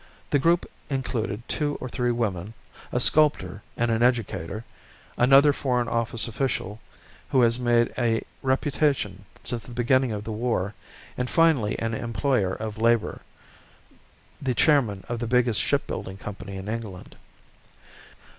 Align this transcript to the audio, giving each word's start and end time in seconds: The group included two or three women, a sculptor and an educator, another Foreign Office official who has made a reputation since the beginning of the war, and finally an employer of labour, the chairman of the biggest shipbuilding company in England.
The 0.31 0.39
group 0.39 0.65
included 0.89 1.47
two 1.47 1.77
or 1.79 1.87
three 1.87 2.09
women, 2.09 2.55
a 2.91 2.99
sculptor 2.99 3.61
and 3.77 3.91
an 3.91 4.01
educator, 4.01 4.65
another 5.15 5.53
Foreign 5.53 5.87
Office 5.87 6.27
official 6.27 6.79
who 7.29 7.41
has 7.41 7.59
made 7.59 7.93
a 7.99 8.23
reputation 8.41 9.25
since 9.43 9.63
the 9.63 9.75
beginning 9.75 10.11
of 10.11 10.23
the 10.23 10.31
war, 10.31 10.73
and 11.19 11.29
finally 11.29 11.77
an 11.77 11.93
employer 11.93 12.53
of 12.55 12.79
labour, 12.79 13.21
the 14.41 14.55
chairman 14.55 15.03
of 15.07 15.19
the 15.19 15.27
biggest 15.27 15.61
shipbuilding 15.61 16.17
company 16.17 16.57
in 16.57 16.67
England. 16.67 17.15